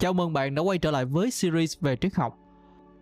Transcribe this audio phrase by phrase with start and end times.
[0.00, 2.38] Chào mừng bạn đã quay trở lại với series về triết học.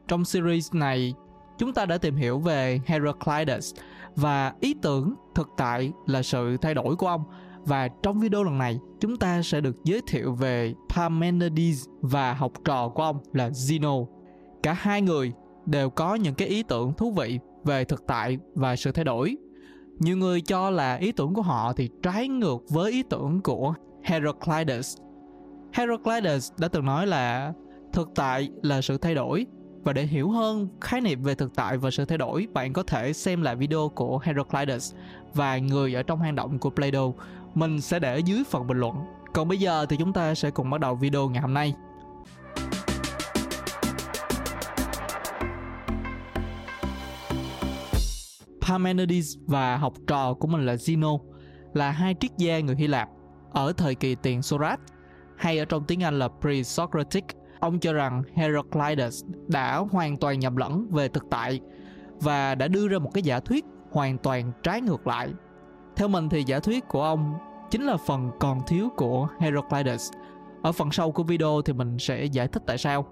[0.08, 1.14] Trong series này,
[1.58, 3.74] chúng ta đã tìm hiểu về Heraclitus
[4.16, 7.24] và ý tưởng thực tại là sự thay đổi của ông.
[7.64, 12.52] Và trong video lần này, chúng ta sẽ được giới thiệu về Parmenides và học
[12.64, 14.06] trò của ông là Zeno.
[14.62, 15.32] Cả hai người
[15.66, 19.36] đều có những cái ý tưởng thú vị về thực tại và sự thay đổi.
[19.98, 23.74] Nhiều người cho là ý tưởng của họ thì trái ngược với ý tưởng của
[24.02, 24.96] Heraclitus
[25.78, 27.52] Heraclitus đã từng nói là
[27.92, 29.46] thực tại là sự thay đổi
[29.84, 32.82] và để hiểu hơn khái niệm về thực tại và sự thay đổi, bạn có
[32.82, 34.94] thể xem lại video của Heraclitus
[35.34, 37.00] và người ở trong hang động của Plato.
[37.54, 38.94] Mình sẽ để dưới phần bình luận.
[39.34, 41.74] Còn bây giờ thì chúng ta sẽ cùng bắt đầu video ngày hôm nay.
[48.68, 51.18] Parmenides và học trò của mình là Zeno
[51.74, 53.08] là hai triết gia người Hy Lạp
[53.52, 54.97] ở thời kỳ tiền Socrates
[55.38, 57.22] hay ở trong tiếng Anh là pre-Socratic.
[57.60, 61.60] Ông cho rằng Heraclitus đã hoàn toàn nhầm lẫn về thực tại
[62.20, 65.28] và đã đưa ra một cái giả thuyết hoàn toàn trái ngược lại.
[65.96, 67.34] Theo mình thì giả thuyết của ông
[67.70, 70.10] chính là phần còn thiếu của Heraclitus.
[70.62, 73.06] Ở phần sau của video thì mình sẽ giải thích tại sao.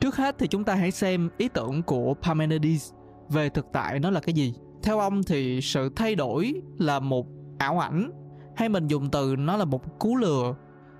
[0.00, 2.92] Trước hết thì chúng ta hãy xem ý tưởng của Parmenides
[3.28, 4.54] về thực tại nó là cái gì.
[4.82, 7.26] Theo ông thì sự thay đổi là một
[7.58, 8.10] ảo ảnh,
[8.56, 10.54] hay mình dùng từ nó là một cú lừa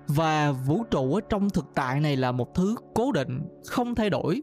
[0.07, 4.09] và vũ trụ ở trong thực tại này là một thứ cố định không thay
[4.09, 4.41] đổi.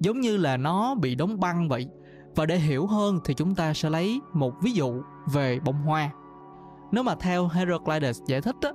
[0.00, 1.88] Giống như là nó bị đóng băng vậy.
[2.34, 6.10] Và để hiểu hơn thì chúng ta sẽ lấy một ví dụ về bông hoa.
[6.92, 8.70] Nếu mà theo Heraclitus giải thích á,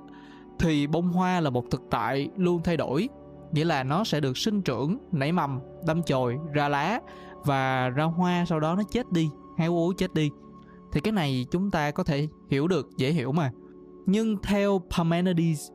[0.58, 3.08] thì bông hoa là một thực tại luôn thay đổi.
[3.52, 7.00] Nghĩa là nó sẽ được sinh trưởng nảy mầm đâm chồi ra lá
[7.44, 10.30] và ra hoa sau đó nó chết đi héo úa chết đi.
[10.92, 13.52] Thì cái này chúng ta có thể hiểu được dễ hiểu mà.
[14.06, 15.70] Nhưng theo Parmenides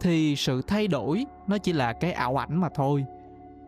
[0.00, 3.04] thì sự thay đổi nó chỉ là cái ảo ảnh mà thôi.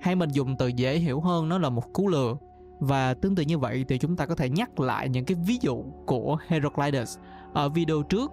[0.01, 2.37] Hay mình dùng từ dễ hiểu hơn, nó là một cú lừa.
[2.79, 5.59] Và tương tự như vậy thì chúng ta có thể nhắc lại những cái ví
[5.61, 7.19] dụ của Heraclitus
[7.53, 8.33] ở video trước.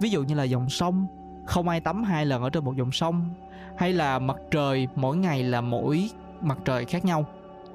[0.00, 1.06] Ví dụ như là dòng sông,
[1.46, 3.30] không ai tắm hai lần ở trên một dòng sông.
[3.76, 6.10] Hay là mặt trời, mỗi ngày là mỗi
[6.40, 7.24] mặt trời khác nhau.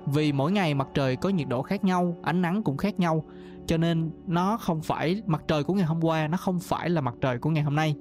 [0.05, 3.23] Vì mỗi ngày mặt trời có nhiệt độ khác nhau, ánh nắng cũng khác nhau,
[3.65, 7.01] cho nên nó không phải, mặt trời của ngày hôm qua nó không phải là
[7.01, 7.95] mặt trời của ngày hôm nay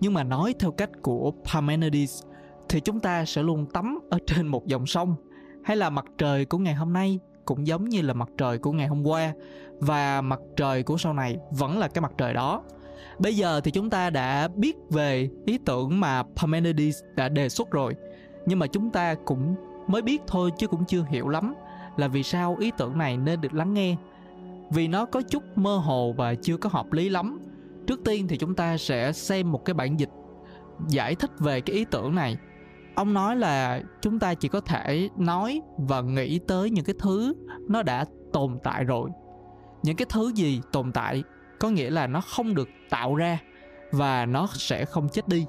[0.00, 2.22] nhưng mà nói theo cách của Parmenides,
[2.68, 5.14] thì chúng ta sẽ luôn tắm ở trên một dòng sông,
[5.64, 8.72] hay là mặt trời của ngày hôm nay cũng giống như là mặt trời của
[8.72, 9.32] ngày hôm qua,
[9.78, 12.62] và mặt trời của sau này vẫn là cái mặt trời đó.
[13.18, 17.70] Bây giờ thì chúng ta đã biết về ý tưởng mà Parmenides đã đề xuất
[17.70, 17.94] rồi,
[18.46, 19.54] nhưng mà chúng ta cũng
[19.86, 21.54] mới biết thôi chứ cũng chưa hiểu lắm
[21.96, 23.96] là vì sao ý tưởng này nên được lắng nghe.
[24.70, 27.37] Vì nó có chút mơ hồ và chưa có hợp lý lắm
[27.88, 30.10] trước tiên thì chúng ta sẽ xem một cái bản dịch
[30.88, 32.36] giải thích về cái ý tưởng này.
[32.94, 37.34] Ông nói là chúng ta chỉ có thể nói và nghĩ tới những cái thứ
[37.68, 39.10] nó đã tồn tại rồi.
[39.82, 41.22] Những cái thứ gì tồn tại
[41.60, 43.38] có nghĩa là nó không được tạo ra
[43.92, 45.46] và nó sẽ không chết đi.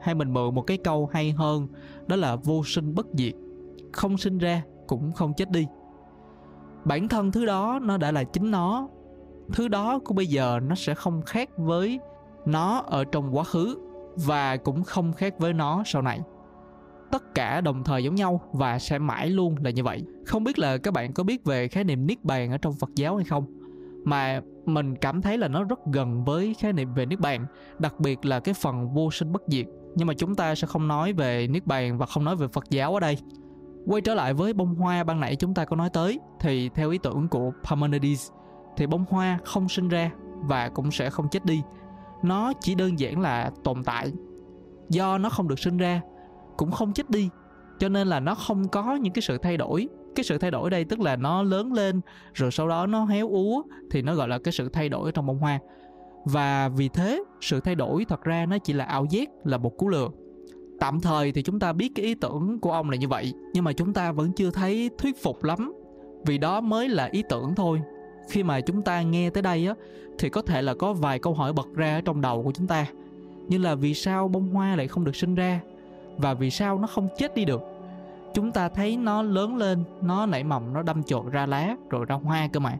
[0.00, 1.68] Hay mình mượn một cái câu hay hơn,
[2.06, 3.34] đó là vô sinh bất diệt.
[3.92, 5.66] Không sinh ra cũng không chết đi.
[6.84, 8.88] Bản thân thứ đó nó đã là chính nó
[9.52, 12.00] thứ đó của bây giờ nó sẽ không khác với
[12.46, 13.78] nó ở trong quá khứ
[14.16, 16.20] và cũng không khác với nó sau này.
[17.10, 20.04] Tất cả đồng thời giống nhau và sẽ mãi luôn là như vậy.
[20.26, 22.90] Không biết là các bạn có biết về khái niệm niết bàn ở trong phật
[22.94, 23.46] giáo hay không,
[24.04, 27.46] mà mình cảm thấy là nó rất gần với khái niệm về niết bàn,
[27.78, 29.66] đặc biệt là cái phần vô sinh bất diệt.
[29.94, 32.64] Nhưng mà chúng ta sẽ không nói về niết bàn và không nói về phật
[32.70, 33.18] giáo ở đây.
[33.86, 36.90] Quay trở lại với bông hoa ban nãy chúng ta có nói tới, thì theo
[36.90, 38.30] ý tưởng của Parmenides
[38.76, 40.10] thì bông hoa không sinh ra
[40.40, 41.62] và cũng sẽ không chết đi.
[42.22, 44.12] Nó chỉ đơn giản là tồn tại.
[44.88, 46.00] Do nó không được sinh ra,
[46.56, 47.28] cũng không chết đi.
[47.78, 49.88] Cho nên là nó không có những cái sự thay đổi.
[50.14, 52.00] Cái sự thay đổi đây tức là nó lớn lên,
[52.34, 55.26] rồi sau đó nó héo úa, thì nó gọi là cái sự thay đổi trong
[55.26, 55.58] bông hoa.
[56.24, 59.76] Và vì thế, sự thay đổi thật ra nó chỉ là ảo giác, là một
[59.78, 60.08] cú lừa.
[60.80, 63.64] Tạm thời thì chúng ta biết cái ý tưởng của ông là như vậy, nhưng
[63.64, 65.72] mà chúng ta vẫn chưa thấy thuyết phục lắm.
[66.26, 67.80] Vì đó mới là ý tưởng thôi
[68.28, 69.74] khi mà chúng ta nghe tới đây á
[70.18, 72.66] thì có thể là có vài câu hỏi bật ra ở trong đầu của chúng
[72.66, 72.86] ta.
[73.48, 75.60] Như là vì sao bông hoa lại không được sinh ra?
[76.16, 77.62] Và vì sao nó không chết đi được?
[78.34, 82.04] Chúng ta thấy nó lớn lên nó nảy mầm nó đâm chồi ra lá rồi
[82.08, 82.78] ra hoa cơ mà.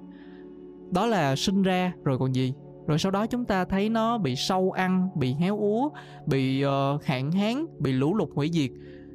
[0.91, 2.55] Đó là sinh ra rồi còn gì?
[2.87, 5.89] Rồi sau đó chúng ta thấy nó bị sâu ăn bị héo úa
[6.27, 8.71] bị uh, hạn hán bị lũ lụt hủy diệt.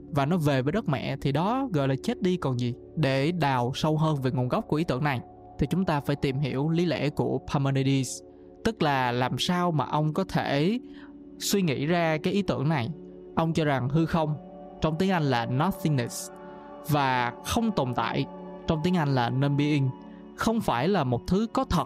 [0.10, 2.74] Và nó về với đất mẹ thì đó gọi là chết đi còn gì?
[2.96, 5.22] Để đào sâu hơn về nguồn gốc của ý tưởng này
[5.60, 8.22] thì chúng ta phải tìm hiểu lý lẽ của Parmenides,
[8.64, 10.80] tức là làm sao mà ông có thể
[11.40, 12.90] suy nghĩ ra cái ý tưởng này.
[13.36, 14.36] Ông cho rằng hư không
[14.82, 16.32] trong tiếng Anh là nothingness
[16.90, 18.26] và không tồn tại
[18.68, 19.90] trong tiếng Anh là non-being,
[20.36, 21.86] không phải là một thứ có thật.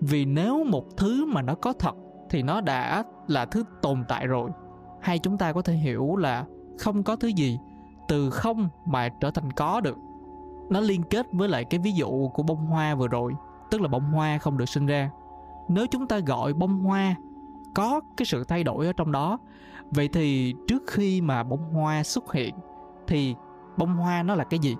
[0.00, 1.94] Vì nếu một thứ mà nó có thật
[2.30, 4.50] thì nó đã là thứ tồn tại rồi.
[5.00, 6.44] Hay chúng ta có thể hiểu là
[6.78, 7.58] không có thứ gì
[8.08, 9.96] từ không mà trở thành có được
[10.70, 13.32] nó liên kết với lại cái ví dụ của bông hoa vừa rồi,
[13.70, 15.10] tức là bông hoa không được sinh ra.
[15.68, 17.14] Nếu chúng ta gọi bông hoa,
[17.74, 19.38] có cái sự thay đổi ở trong đó.
[19.90, 22.54] Vậy thì trước khi mà bông hoa xuất hiện,
[23.06, 23.34] thì
[23.76, 24.76] bông hoa nó là cái gì?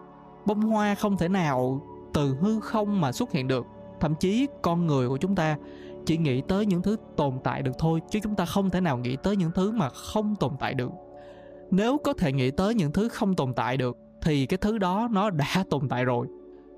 [0.46, 1.80] Bông hoa không thể nào
[2.14, 3.66] từ hư không mà xuất hiện được.
[4.00, 5.56] Thậm chí con người của chúng ta
[6.06, 8.98] chỉ nghĩ tới những thứ tồn tại được thôi, chứ chúng ta không thể nào
[8.98, 10.90] nghĩ tới những thứ mà không tồn tại được.
[11.70, 15.08] Nếu có thể nghĩ tới những thứ không tồn tại được thì cái thứ đó
[15.10, 16.26] nó đã tồn tại rồi.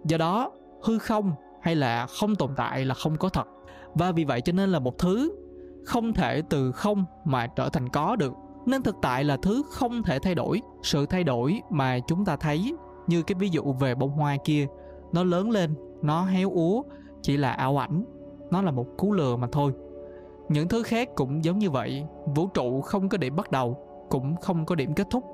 [0.04, 0.52] Do đó,
[0.82, 1.32] hư không
[1.62, 3.48] hay là không tồn tại là không có thật.
[3.94, 5.32] Và vì vậy cho nên là một thứ
[5.84, 8.32] không thể từ không mà trở thành có được.
[8.66, 10.62] Nên thực tại là thứ không thể thay đổi.
[10.82, 12.75] Sự thay đổi mà chúng ta thấy,
[13.06, 14.66] như cái ví dụ về bông hoa kia,
[15.12, 16.82] nó lớn lên, nó héo úa,
[17.22, 18.04] chỉ là ảo ảnh.
[18.50, 19.72] Nó là một cú lừa mà thôi.
[20.49, 22.04] Những thứ khác cũng giống như vậy.
[22.34, 23.76] Vũ trụ không có điểm bắt đầu,
[24.10, 25.25] cũng không có điểm kết thúc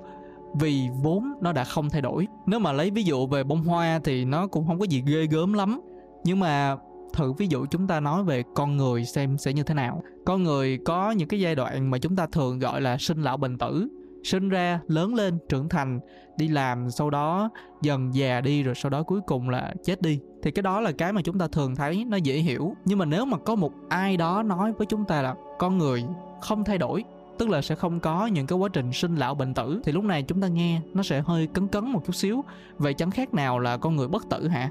[0.54, 2.26] vì vốn nó đã không thay đổi.
[2.46, 5.26] Nếu mà lấy ví dụ về bông hoa thì nó cũng không có gì ghê
[5.26, 5.80] gớm lắm.
[6.24, 6.76] Nhưng mà
[7.12, 10.02] thử ví dụ chúng ta nói về con người xem sẽ như thế nào.
[10.26, 13.36] Con người có những cái giai đoạn mà chúng ta thường gọi là sinh lão
[13.36, 13.88] bệnh tử.
[14.24, 16.00] Sinh ra, lớn lên, trưởng thành,
[16.36, 17.50] đi làm sau đó
[17.82, 20.20] dần già đi rồi sau đó cuối cùng là chết đi.
[20.42, 22.74] Thì cái đó là cái mà chúng ta thường thấy nó dễ hiểu.
[22.84, 26.04] Nhưng mà nếu mà có một ai đó nói với chúng ta là con người
[26.40, 27.04] không thay đổi
[27.38, 29.80] tức là sẽ không có những cái quá trình sinh lão bệnh tử.
[29.84, 32.44] Thì lúc này chúng ta nghe nó sẽ hơi cấn cấn một chút xíu.
[32.76, 34.70] Vậy chẳng khác nào là con người bất tử hả?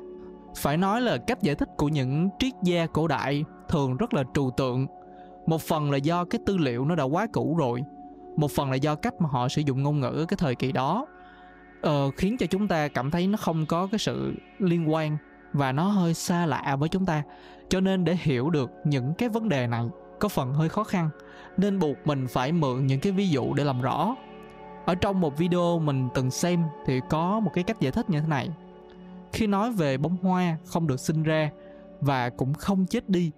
[0.56, 4.24] Phải nói là cách giải thích của những triết gia cổ đại thường rất là
[4.34, 4.88] trừu tượng.
[5.46, 7.84] Một phần là do cái tư liệu nó đã quá cũ rồi.
[8.38, 10.72] Một phần là do cách mà họ sử dụng ngôn ngữ ở cái thời kỳ
[10.72, 11.06] đó.
[11.82, 15.18] Ờ, khiến cho chúng ta cảm thấy nó không có cái sự liên quan
[15.54, 17.24] và nó hơi xa lạ với chúng ta.
[17.70, 19.86] Cho nên để hiểu được những cái vấn đề này
[20.20, 21.10] có phần hơi khó khăn
[21.58, 24.16] nên buộc mình phải mượn những cái ví dụ để làm rõ.
[24.86, 28.20] Ở trong một video mình từng xem thì có một cái cách giải thích như
[28.22, 28.50] thế này.
[29.34, 31.52] Khi nói về bông hoa không được sinh ra
[32.02, 33.32] và cũng không chết đi,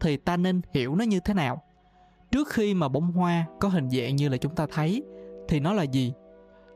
[0.00, 1.62] thì ta nên hiểu nó như thế nào?
[2.30, 5.02] Trước khi mà bông hoa có hình dạng như là chúng ta thấy,
[5.48, 6.12] thì nó là gì?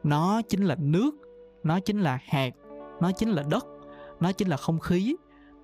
[0.03, 1.15] Nó chính là nước,
[1.63, 2.51] nó chính là hạt,
[3.01, 3.67] nó chính là đất,
[4.21, 5.17] nó chính là không khí,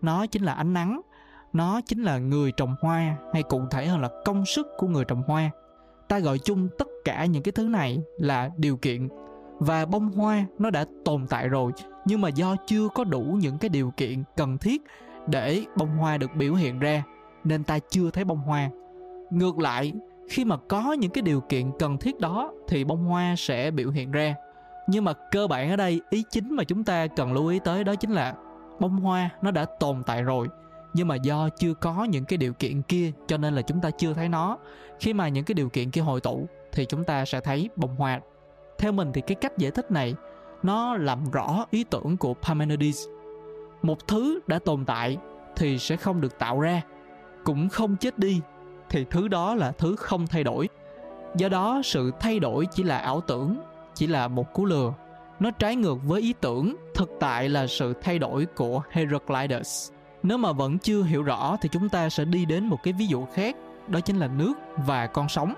[0.03, 1.01] nó chính là ánh nắng
[1.57, 5.05] nó chính là người trồng hoa, hay cụ thể hơn là công sức của người
[5.05, 5.51] trồng hoa.
[6.09, 9.09] Ta gọi chung tất cả những cái thứ này là điều kiện.
[9.59, 11.73] Và bông hoa nó đã tồn tại rồi,
[12.05, 14.83] nhưng mà do chưa có đủ những cái điều kiện cần thiết
[15.29, 17.03] để bông hoa được biểu hiện ra,
[17.45, 18.71] nên ta chưa thấy bông hoa.
[19.31, 19.93] Ngược lại,
[20.29, 23.91] khi mà có những cái điều kiện cần thiết đó, thì bông hoa sẽ biểu
[23.91, 24.35] hiện ra.
[24.89, 27.85] Nhưng mà cơ bản ở đây, ý chính mà chúng ta cần lưu ý tới
[27.85, 28.35] đó chính là
[28.81, 30.49] bông hoa nó đã tồn tại rồi
[30.97, 33.91] nhưng mà do chưa có những cái điều kiện kia, cho nên là chúng ta
[33.91, 34.59] chưa thấy nó.
[35.01, 37.97] Khi mà những cái điều kiện kia hội tụ, thì chúng ta sẽ thấy bồng
[37.97, 38.23] hoạt
[38.79, 40.15] theo mình thì cái cách giải thích này,
[40.63, 43.07] nó làm rõ ý tưởng của Parmenides.
[43.83, 45.17] Một thứ đã tồn tại
[45.57, 46.83] thì sẽ không được tạo ra,
[47.45, 48.41] cũng không chết đi,
[48.91, 50.69] thì thứ đó là thứ không thay đổi.
[51.37, 53.57] Do đó, sự thay đổi chỉ là ảo tưởng,
[53.95, 54.93] chỉ là một cú lừa.
[55.41, 59.91] Nó trái ngược với ý tưởng, thực tại là sự thay đổi của Heraclitus
[60.27, 63.07] nếu mà vẫn chưa hiểu rõ thì chúng ta sẽ đi đến một cái ví
[63.07, 63.57] dụ khác,
[63.89, 65.55] đó chính là nước và con sóng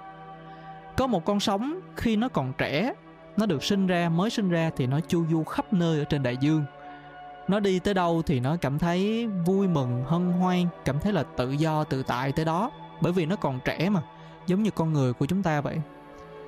[0.98, 2.94] có một con sóng khi nó còn trẻ,
[3.36, 6.22] nó được sinh ra, mới sinh ra thì nó chu du khắp nơi ở trên
[6.22, 6.64] đại dương.
[7.48, 11.22] Nó đi tới đâu thì nó cảm thấy vui mừng, hân hoan, cảm thấy là
[11.22, 12.70] tự do, tự tại tới đó,
[13.00, 14.02] bởi vì nó còn trẻ mà,
[14.46, 15.76] giống như con người của chúng ta vậy.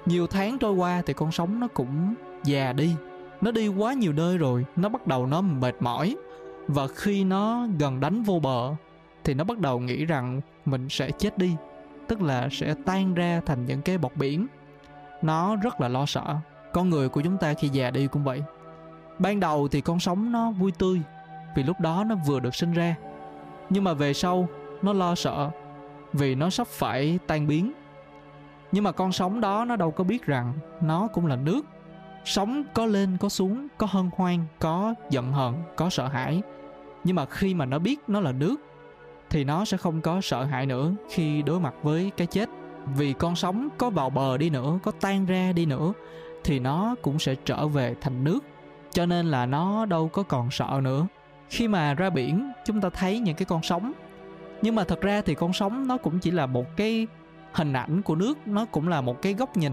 [0.07, 2.95] Nhiều tháng trôi qua thì con sóng nó cũng già đi.
[3.41, 6.17] Nó đi quá nhiều nơi rồi, nó bắt đầu nó mệt mỏi
[6.73, 8.75] và khi nó gần đánh vô bờ,
[9.25, 11.57] thì nó bắt đầu nghĩ rằng mình sẽ chết đi,
[12.09, 14.47] tức là sẽ tan ra thành những cái bọt biển.
[15.23, 16.37] Nó rất là lo sợ,
[16.73, 18.43] con người của chúng ta khi già đi cũng vậy.
[19.19, 21.01] Ban đầu thì con sống nó vui tươi,
[21.57, 22.95] vì lúc đó nó vừa được sinh ra.
[23.71, 24.49] Nhưng mà về sau,
[24.83, 25.51] nó lo sợ,
[26.13, 27.73] vì nó sắp phải tan biến.
[28.73, 31.63] Nhưng mà con sống đó nó đâu có biết rằng nó cũng là nước.
[32.25, 36.43] Sống có lên, có xuống, có hân hoan, có giận hờn, có sợ hãi
[37.05, 38.57] nhưng mà khi mà nó biết nó là nước
[39.31, 42.49] thì nó sẽ không có sợ hãi nữa khi đối mặt với cái chết.
[42.97, 45.93] Vì con sống có vào bờ đi nữa, có tan ra đi nữa,
[46.45, 48.39] thì nó cũng sẽ trở về thành nước.
[48.93, 51.07] Cho nên là nó đâu có còn sợ nữa.
[51.49, 53.93] Khi mà ra biển, chúng ta thấy những cái con sóng.
[54.63, 57.07] Nhưng mà thật ra thì con sóng nó cũng chỉ là một cái
[57.53, 59.73] hình ảnh của nước, nó cũng là một cái góc nhìn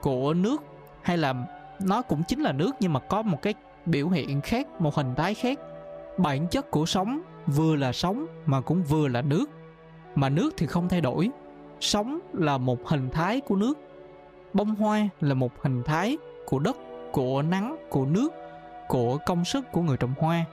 [0.00, 0.62] của nước.
[1.02, 1.34] Hay là
[1.80, 3.54] nó cũng chính là nước, nhưng mà có một cái
[3.86, 5.58] biểu hiện khác, một hình thái khác
[6.18, 9.50] bản chất của sống vừa là sống mà cũng vừa là nước.
[10.14, 11.30] Mà nước thì không thay đổi.
[11.80, 13.78] Sống là một hình thái của nước.
[14.52, 16.76] Bông hoa là một hình thái của đất,
[17.12, 18.32] của nắng, của nước,
[18.88, 20.44] của công sức của người trồng hoa.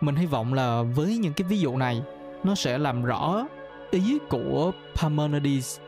[0.00, 2.02] Mình hy vọng là với những cái ví dụ này,
[2.44, 3.46] nó sẽ làm rõ
[3.90, 5.80] ý của Parmenides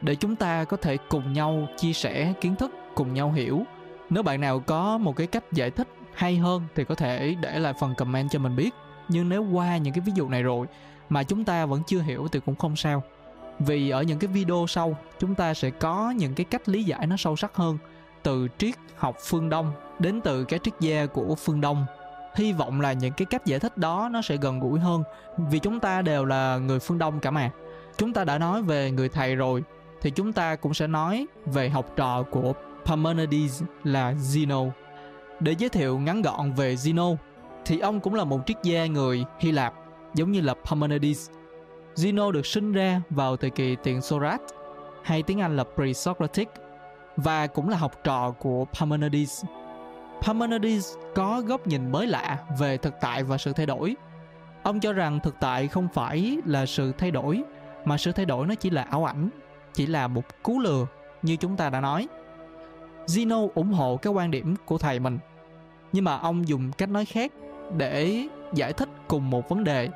[0.00, 3.62] để chúng ta có thể cùng nhau chia sẻ kiến thức, cùng nhau hiểu.
[4.10, 7.58] Nếu bạn nào có một cái cách giải thích hay hơn thì có thể để
[7.58, 8.70] lại phần comment cho mình biết.
[9.08, 10.66] Nhưng nếu qua những cái ví dụ này rồi
[11.08, 13.02] mà chúng ta vẫn chưa hiểu thì cũng không sao.
[13.58, 17.06] Vì ở những cái video sau, chúng ta sẽ có những cái cách lý giải
[17.06, 17.78] nó sâu sắc hơn.
[18.22, 21.86] Từ triết học phương đông đến từ cái triết gia của phương đông.
[22.34, 25.02] Hy vọng là những cái cách giải thích đó nó sẽ gần gũi hơn.
[25.50, 27.50] Vì chúng ta đều là người phương đông cả mà.
[27.96, 29.62] Chúng ta đã nói về người thầy rồi,
[30.00, 32.52] thì chúng ta cũng sẽ nói về học trò của
[32.84, 34.70] Parmenides là Zeno.
[35.42, 37.16] Để giới thiệu ngắn gọn về Zeno,
[37.64, 39.74] thì ông cũng là một triết gia người Hy Lạp,
[40.14, 41.30] giống như là Parmenides.
[41.94, 44.50] Zeno được sinh ra vào thời kỳ tiền Socrates,
[45.02, 46.46] hay tiếng Anh là pre-Socratic,
[47.16, 49.44] và cũng là học trò của Parmenides.
[50.20, 53.96] Parmenides có góc nhìn mới lạ về thực tại và sự thay đổi.
[54.62, 57.42] Ông cho rằng thực tại không phải là sự thay đổi,
[57.84, 59.28] mà sự thay đổi nó chỉ là ảo ảnh,
[59.72, 60.86] chỉ là một cú lừa
[61.22, 62.08] như chúng ta đã nói.
[63.06, 65.18] Zeno ủng hộ cái quan điểm của thầy mình,
[65.92, 67.32] nhưng mà ông dùng cách nói khác
[67.76, 69.88] để giải thích cùng một vấn đề,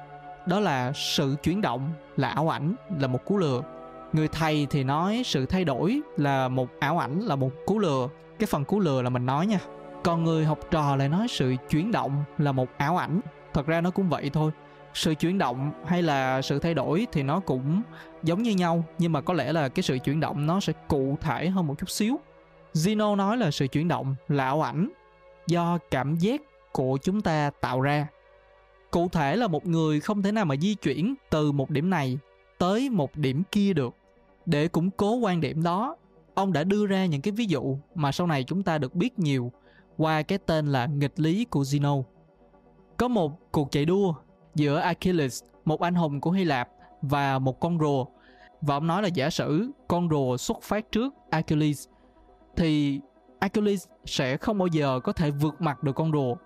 [0.47, 3.63] đó là sự chuyển động là ảo ảnh, là một cú lừa.
[4.13, 8.09] Người thầy thì nói sự thay đổi là một ảo ảnh, là một cú lừa.
[8.39, 9.59] Cái phần cú lừa là mình nói nha.
[10.05, 13.21] Còn người học trò lại nói sự chuyển động là một ảo ảnh.
[13.55, 14.53] Thật ra nó cũng vậy thôi
[14.97, 17.83] sự chuyển động hay là sự thay đổi thì nó cũng
[18.23, 21.19] giống như nhau nhưng mà có lẽ là cái sự chuyển động nó sẽ cụ
[21.21, 22.21] thể hơn một chút xíu
[22.75, 24.89] Zeno nói là sự chuyển động là ảo ảnh
[25.47, 28.07] do cảm giác của chúng ta tạo ra.
[28.91, 32.19] Cụ thể là một người không thể nào mà di chuyển từ một điểm này
[32.59, 33.95] tới một điểm kia được.
[34.47, 35.97] Để củng cố quan điểm đó
[36.35, 39.19] ông đã đưa ra những cái ví dụ mà sau này chúng ta được biết
[39.19, 39.53] nhiều
[39.97, 42.03] qua cái tên là nghịch lý của Zeno.
[42.97, 44.15] Có một cuộc chạy đua
[44.55, 46.69] giữa Achilles, một anh hùng của Hy Lạp
[47.03, 48.05] và một con rùa.
[48.61, 51.89] Và ông nói là giả sử con rùa xuất phát trước Achilles
[52.57, 53.01] thì
[53.47, 56.37] Achilles sẽ không bao giờ có thể vượt mặt được con rùa.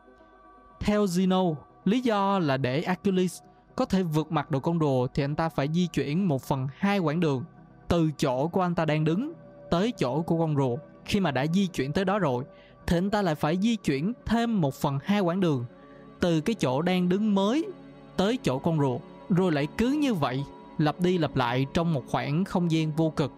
[0.80, 1.54] Theo Zeno,
[1.85, 3.38] lý do là để Achilles
[3.76, 6.69] có thể vượt mặt được con rùa thì anh ta phải di chuyển một phần
[6.76, 7.45] hai quãng đường
[7.88, 9.33] từ chỗ của anh ta đang đứng
[9.71, 10.76] tới chỗ của con rùa.
[11.04, 12.45] Khi mà đã di chuyển tới đó rồi
[12.87, 15.64] thì anh ta lại phải di chuyển thêm một phần hai quãng đường
[16.21, 17.66] từ cái chỗ đang đứng mới
[18.16, 20.45] tới chỗ con rùa rồi lại cứ như vậy
[20.78, 23.33] lặp đi lặp lại trong một khoảng không gian vô cực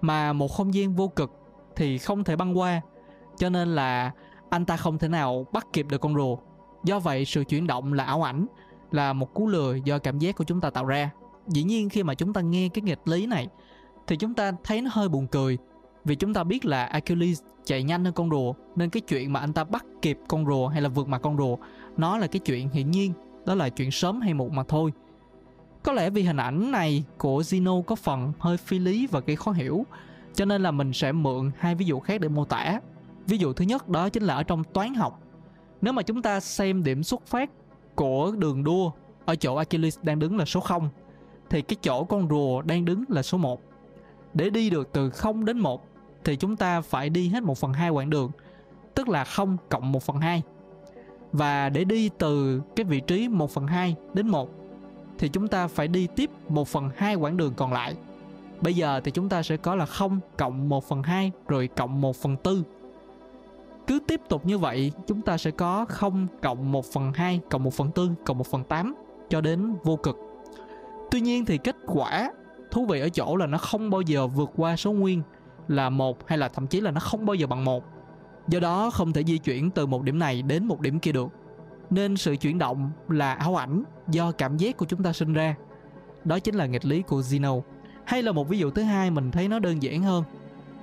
[0.00, 1.30] mà một không gian vô cực
[1.76, 2.80] thì không thể băng qua.
[3.38, 4.10] Cho nên là
[4.50, 6.36] anh ta không thể nào bắt kịp được con rùa.
[6.84, 8.46] Do vậy, sự chuyển động là ảo ảnh,
[8.90, 11.10] là một cú lừa do cảm giác của chúng ta tạo ra.
[11.46, 13.48] Dĩ nhiên, khi mà chúng ta nghe cái nghịch lý này,
[14.06, 15.58] thì chúng ta thấy nó hơi buồn cười.
[16.04, 19.40] Vì chúng ta biết là Achilles chạy nhanh hơn con rùa, nên cái chuyện mà
[19.40, 21.56] anh ta bắt kịp con rùa hay là vượt mặt con rùa,
[21.96, 23.12] nó là cái chuyện hiển nhiên,
[23.46, 24.92] đó là chuyện sớm hay muộn mà thôi.
[25.82, 29.36] Có lẽ vì hình ảnh này của Zeno có phần hơi phi lý và gây
[29.36, 29.86] khó hiểu
[30.36, 32.80] cho nên là mình sẽ mượn hai ví dụ khác để mô tả.
[33.26, 35.20] Ví dụ thứ nhất đó chính là ở trong toán học.
[35.80, 37.50] Nếu mà chúng ta xem điểm xuất phát
[37.94, 38.90] của đường đua
[39.24, 40.88] ở chỗ Achilles đang đứng là số 0
[41.50, 43.60] thì cái chỗ con rùa đang đứng là số 1
[44.34, 45.86] để đi được từ 0 đến 1
[46.24, 48.30] thì chúng ta phải đi hết 1 phần 2 quãng đường,
[48.94, 50.42] tức là 0 cộng 1 phần 2
[51.32, 54.50] và để đi từ cái vị trí 1 phần 2 đến 1
[55.18, 57.94] thì chúng ta phải đi tiếp 1 phần 2 quãng đường còn lại.
[58.60, 62.00] Bây giờ thì chúng ta sẽ có là 0 cộng 1 phần 2 rồi cộng
[62.00, 62.62] 1 phần 4.
[63.86, 67.64] Cứ tiếp tục như vậy, chúng ta sẽ có 0 cộng 1 phần 2 cộng
[67.64, 68.94] 1 phần 4 cộng 1 phần 8
[69.28, 70.18] cho đến vô cực.
[71.10, 72.30] Tuy nhiên thì kết quả
[72.70, 75.22] thú vị ở chỗ là nó không bao giờ vượt qua số nguyên
[75.68, 77.84] là một hay là thậm chí là nó không bao giờ bằng một
[78.48, 81.28] do đó không thể di chuyển từ một điểm này đến một điểm kia được
[81.90, 85.54] nên sự chuyển động là ảo ảnh do cảm giác của chúng ta sinh ra
[86.24, 87.60] đó chính là nghịch lý của Zeno
[88.06, 90.24] hay là một ví dụ thứ hai mình thấy nó đơn giản hơn.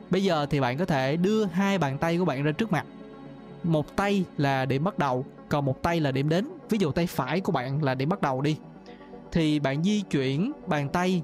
[0.10, 2.86] Bây giờ thì bạn có thể đưa hai bàn tay của bạn ra trước mặt.
[3.63, 6.48] Một tay là điểm bắt đầu còn một tay là điểm đến.
[6.70, 8.58] Ví dụ tay phải của bạn là điểm bắt đầu đi.
[9.32, 11.24] Thì bạn di chuyển bàn tay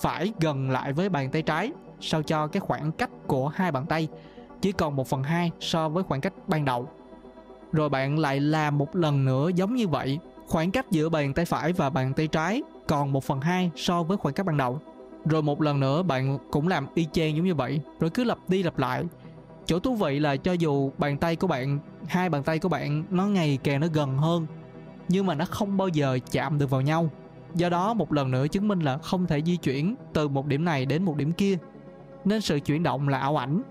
[0.00, 3.86] phải gần lại với bàn tay trái sao cho cái khoảng cách của hai bàn
[3.86, 4.08] tay
[4.60, 6.88] chỉ còn 1 phần 2 so với khoảng cách ban đầu.
[7.72, 11.44] Rồi bạn lại làm một lần nữa giống như vậy, khoảng cách giữa bàn tay
[11.44, 14.80] phải và bàn tay trái còn 1 phần 2 so với khoảng cách ban đầu.
[15.24, 18.38] Rồi một lần nữa bạn cũng làm y chang giống như vậy, rồi cứ lặp
[18.48, 19.04] đi lặp lại.
[19.66, 23.04] chỗ thú vị là cho dù bàn tay của bạn hai bàn tay của bạn
[23.10, 24.46] nó ngày càng nó gần hơn
[25.08, 27.10] nhưng mà nó không bao giờ chạm được vào nhau.
[27.54, 30.64] Do đó một lần nữa chứng minh là không thể di chuyển từ một điểm
[30.64, 31.58] này đến một điểm kia.
[32.24, 33.62] Nên sự chuyển động là ảo ảnh.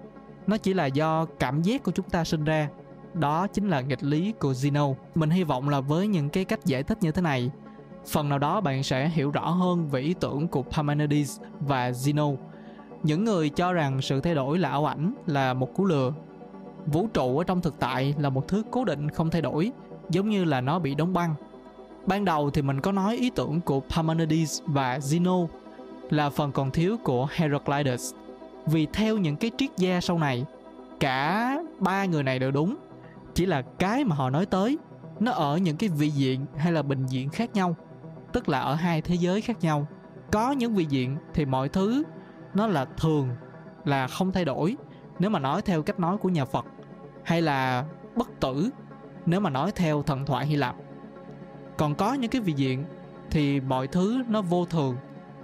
[0.48, 2.70] Nó chỉ là do cảm giác của chúng ta sinh ra.
[3.14, 4.96] Đó chính là nghịch lý của Zeno.
[5.16, 7.52] Mình hy vọng là với những cái cách giải thích như thế này
[8.08, 12.36] phần nào đó bạn sẽ hiểu rõ hơn về ý tưởng của Parmenides và Zeno.
[13.04, 16.14] Những người cho rằng sự thay đổi là ảo ảnh, là một cú lừa.
[16.86, 19.72] Vũ trụ ở trong thực tại là một thứ cố định không thay đổi,
[20.10, 21.36] giống như là nó bị đóng băng.
[22.06, 25.48] Ban đầu thì mình có nói ý tưởng của Parmenides và Zeno
[26.10, 28.14] là phần còn thiếu của Heraclitus.
[28.66, 30.46] Vì theo những cái triết gia sau này,
[31.00, 32.76] cả ba người này đều đúng,
[33.34, 34.78] chỉ là cái mà họ nói tới,
[35.20, 37.76] nó ở những cái vị diện hay là bình diện khác nhau
[38.34, 39.88] tức là ở hai thế giới khác nhau.
[40.32, 42.04] Có những vị diện thì mọi thứ
[42.54, 43.30] nó là thường,
[43.86, 44.78] là không thay đổi,
[45.20, 46.66] nếu mà nói theo cách nói của nhà phật,
[47.24, 47.86] hay là
[48.16, 48.70] bất tử,
[49.26, 50.76] nếu mà nói theo thần thoại hy lạp.
[51.78, 52.86] Còn có những cái vị diện
[53.30, 54.96] thì mọi thứ nó vô thường,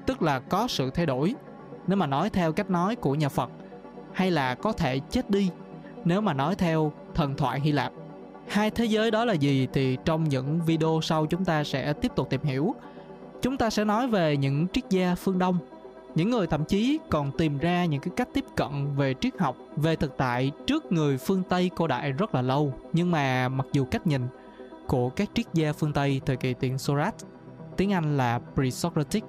[0.05, 1.35] tức là có sự thay đổi,
[1.87, 3.49] nếu mà nói theo cách nói của nhà phật,
[4.13, 5.51] hay là có thể chết đi,
[6.05, 7.91] nếu mà nói theo thần thoại hy lạp
[8.47, 12.11] hai thế giới đó là gì thì trong những video sau chúng ta sẽ tiếp
[12.15, 12.75] tục tìm hiểu.
[13.41, 15.57] Chúng ta sẽ nói về những triết gia phương đông,
[16.15, 19.57] những người thậm chí còn tìm ra những cái cách tiếp cận về triết học,
[19.75, 22.73] về thực tại trước người phương tây cổ đại rất là lâu.
[22.93, 24.21] Nhưng mà mặc dù cách nhìn
[24.87, 27.25] của các triết gia phương tây thời kỳ tiền Socrates
[27.77, 29.21] tiếng Anh là pre-Socratic,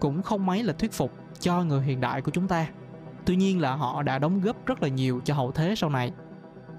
[0.00, 2.66] cũng không mấy là thuyết phục cho người hiện đại của chúng ta.
[3.24, 6.12] Tuy nhiên là họ đã đóng góp rất là nhiều cho hậu thế sau này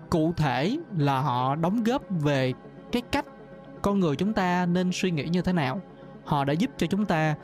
[0.09, 2.53] cụ thể là họ đóng góp về
[2.91, 3.25] cái cách
[3.81, 5.81] con người chúng ta nên suy nghĩ như thế nào.
[6.25, 7.35] Họ đã giúp cho chúng ta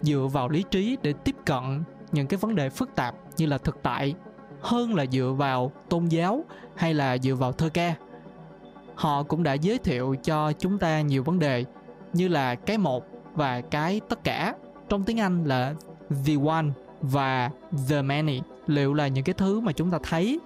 [0.00, 1.82] dựa vào lý trí để tiếp cận
[2.12, 4.14] những cái vấn đề phức tạp như là thực tại,
[4.60, 6.44] hơn là dựa vào tôn giáo
[6.76, 7.94] hay là dựa vào thơ ca.
[8.94, 11.64] Họ cũng đã giới thiệu cho chúng ta nhiều vấn đề
[12.12, 13.04] như là cái một
[13.34, 14.54] và cái tất cả.
[14.88, 15.74] Trong tiếng anh là
[16.26, 16.66] the one
[17.00, 17.50] và
[17.88, 18.40] the many.
[18.66, 20.40] Liệu là những cái thứ mà chúng ta thấy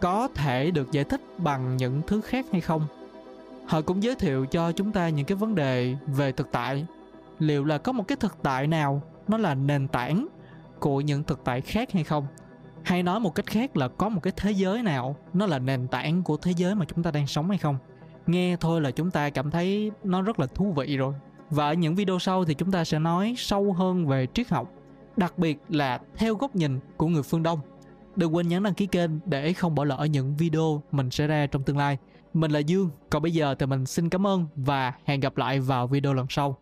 [0.00, 2.86] có thể được giải thích bằng những thứ khác hay không?
[3.66, 6.86] Họ cũng giới thiệu cho chúng ta những cái vấn đề về thực tại.
[7.38, 10.26] Liệu là có một cái thực tại nào, nó là nền tảng
[10.78, 12.26] của những thực tại khác hay không?
[12.82, 15.88] Hay nói một cách khác là có một cái thế giới nào, nó là nền
[15.88, 17.78] tảng của thế giới mà chúng ta đang sống hay không?
[18.26, 21.14] Nghe thôi là chúng ta cảm thấy nó rất là thú vị rồi.
[21.50, 24.72] Và ở những video sau thì chúng ta sẽ nói sâu hơn về triết học,
[25.16, 27.60] đặc biệt là theo góc nhìn của người phương đông
[28.16, 31.46] đừng quên nhấn đăng ký kênh để không bỏ lỡ những video mình sẽ ra
[31.46, 31.98] trong tương lai.
[32.34, 35.60] Mình là dương, còn bây giờ thì mình xin cảm ơn và hẹn gặp lại
[35.60, 36.58] vào video lần sau.